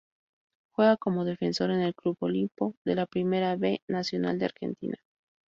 Juega 0.73 0.97
como 0.97 1.25
defensor 1.25 1.69
en 1.69 1.81
el 1.81 1.93
Club 1.93 2.17
Olimpo 2.21 2.73
de 2.83 2.95
la 2.95 3.05
Primera 3.05 3.55
B 3.55 3.83
Nacional 3.87 4.39
de 4.39 4.45
Argentina. 4.45 4.97